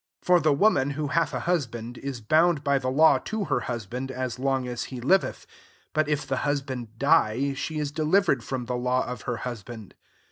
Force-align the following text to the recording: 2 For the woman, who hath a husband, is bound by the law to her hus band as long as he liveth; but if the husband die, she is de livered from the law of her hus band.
2 0.23 0.25
For 0.25 0.39
the 0.39 0.51
woman, 0.51 0.89
who 0.97 1.09
hath 1.09 1.31
a 1.31 1.41
husband, 1.41 1.99
is 1.99 2.21
bound 2.21 2.63
by 2.63 2.79
the 2.79 2.89
law 2.89 3.19
to 3.19 3.43
her 3.45 3.59
hus 3.59 3.85
band 3.85 4.09
as 4.09 4.39
long 4.39 4.67
as 4.67 4.85
he 4.85 4.99
liveth; 4.99 5.45
but 5.93 6.07
if 6.09 6.25
the 6.25 6.37
husband 6.37 6.97
die, 6.97 7.53
she 7.53 7.77
is 7.77 7.91
de 7.91 8.03
livered 8.03 8.43
from 8.43 8.65
the 8.65 8.75
law 8.75 9.05
of 9.05 9.21
her 9.29 9.37
hus 9.45 9.61
band. 9.61 9.93